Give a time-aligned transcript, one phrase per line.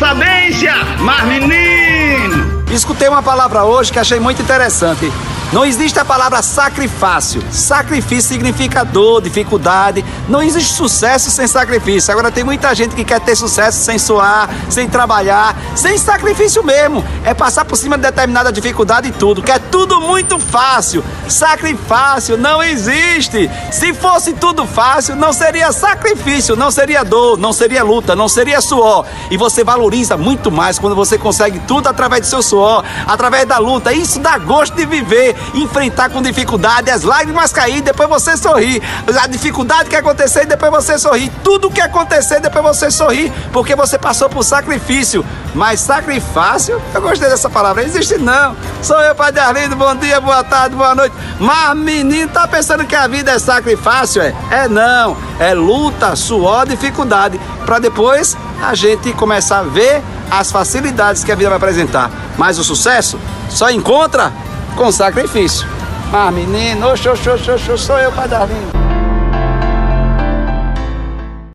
[0.00, 2.64] sabência, mas menino!
[2.72, 5.12] Escutei uma palavra hoje que achei muito interessante.
[5.52, 7.42] Não existe a palavra sacrifício.
[7.50, 10.04] Sacrifício significa dor, dificuldade.
[10.28, 12.12] Não existe sucesso sem sacrifício.
[12.12, 17.04] Agora tem muita gente que quer ter sucesso sem suar, sem trabalhar, sem sacrifício mesmo.
[17.24, 21.04] É passar por cima de determinada dificuldade e tudo, Quer é tudo muito fácil.
[21.30, 23.50] Sacrifício não existe.
[23.70, 28.60] Se fosse tudo fácil, não seria sacrifício, não seria dor, não seria luta, não seria
[28.60, 29.06] suor.
[29.30, 33.58] E você valoriza muito mais quando você consegue tudo através do seu suor, através da
[33.58, 33.92] luta.
[33.92, 38.82] Isso dá gosto de viver enfrentar com dificuldade, as lágrimas cair, depois você sorrir.
[39.20, 41.30] A dificuldade que acontecer, depois você sorrir.
[41.42, 45.24] Tudo que acontecer, depois você sorrir, porque você passou por sacrifício.
[45.54, 48.56] Mas sacrifício, eu gostei dessa palavra, existe não.
[48.82, 51.14] Sou eu, Padre Arlindo, bom dia, boa tarde, boa noite.
[51.38, 54.34] Mas menino tá pensando que a vida é sacrifício, é?
[54.50, 61.24] É não, é luta, suor, dificuldade, para depois a gente começar a ver as facilidades
[61.24, 62.10] que a vida vai apresentar.
[62.36, 63.18] Mas o sucesso
[63.48, 64.32] só encontra
[64.76, 65.66] com sacrifício.
[66.12, 68.79] Ah, menino, oxô, oxô, oxô, sou eu, Padre Arlindo.